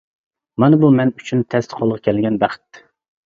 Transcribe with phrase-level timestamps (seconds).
[0.63, 2.81] مانا بۇ مەن ئۈچۈن تەستە قولغا كەلگەن بەخت!